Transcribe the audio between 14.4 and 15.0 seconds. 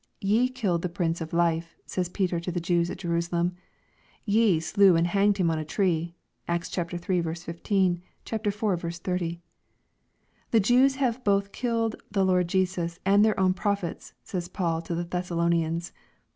Paul to